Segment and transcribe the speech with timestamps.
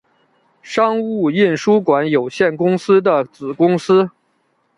[0.63, 4.09] 商务印书馆有限公司的子公司。